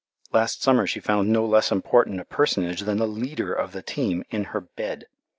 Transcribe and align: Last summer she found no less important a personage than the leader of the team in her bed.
Last 0.33 0.63
summer 0.63 0.87
she 0.87 0.99
found 0.99 1.29
no 1.29 1.45
less 1.45 1.71
important 1.71 2.19
a 2.19 2.25
personage 2.25 2.79
than 2.79 2.97
the 2.97 3.05
leader 3.05 3.53
of 3.53 3.71
the 3.71 3.83
team 3.83 4.23
in 4.31 4.45
her 4.45 4.61
bed. 4.61 5.05